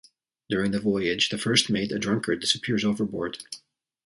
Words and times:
During 0.49 0.71
the 0.71 0.79
voyage, 0.79 1.29
the 1.29 1.37
first 1.37 1.69
mate, 1.69 1.91
a 1.91 1.99
drunkard, 1.99 2.39
disappears 2.41 2.83
overboard. 2.83 3.37